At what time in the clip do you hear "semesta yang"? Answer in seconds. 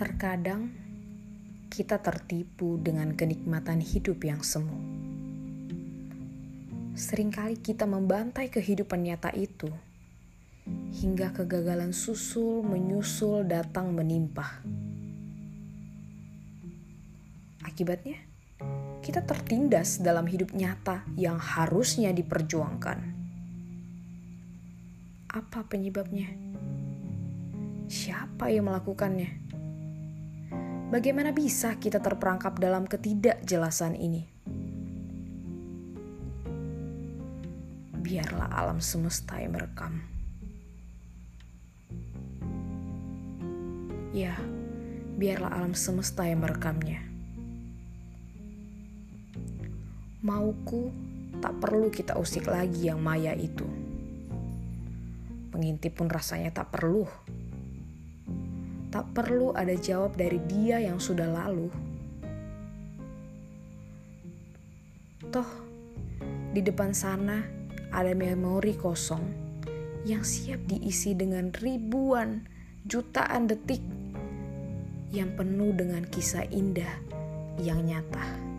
38.82-39.54, 45.78-46.42